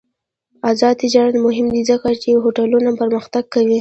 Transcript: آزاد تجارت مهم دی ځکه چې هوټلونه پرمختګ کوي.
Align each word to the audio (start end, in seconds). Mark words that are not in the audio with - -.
آزاد 0.69 0.95
تجارت 1.03 1.35
مهم 1.45 1.67
دی 1.73 1.81
ځکه 1.91 2.07
چې 2.21 2.29
هوټلونه 2.43 2.89
پرمختګ 3.01 3.43
کوي. 3.53 3.69